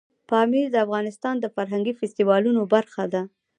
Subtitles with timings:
[0.29, 3.21] پامیر د افغانستان د فرهنګي فستیوالونو برخه ده.